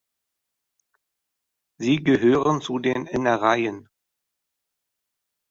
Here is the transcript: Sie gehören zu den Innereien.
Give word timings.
Sie 1.77 1.97
gehören 1.97 2.59
zu 2.61 2.79
den 2.79 3.05
Innereien. 3.05 3.87